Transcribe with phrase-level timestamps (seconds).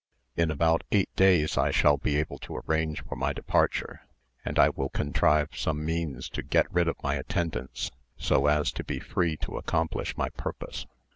[0.35, 4.01] In about eight days I shall be able to arrange for my departure,
[4.43, 8.83] and I will contrive some means to get rid of my attendants, so as to
[8.83, 10.87] be free to accomplish my purpose.